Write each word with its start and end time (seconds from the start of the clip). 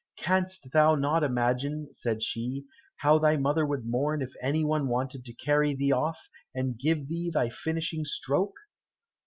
"Canst 0.17 0.71
thou 0.73 0.95
not 0.95 1.23
imagine," 1.23 1.93
said 1.93 2.23
she, 2.23 2.65
"how 2.95 3.19
thy 3.19 3.37
mother 3.37 3.67
would 3.67 3.85
mourn 3.85 4.23
if 4.23 4.33
any 4.41 4.65
one 4.65 4.87
wanted 4.87 5.23
to 5.25 5.33
carry 5.35 5.75
thee 5.75 5.91
off, 5.91 6.27
and 6.55 6.75
give 6.79 7.07
thee 7.07 7.29
thy 7.31 7.49
finishing 7.49 8.03
stroke?" 8.03 8.55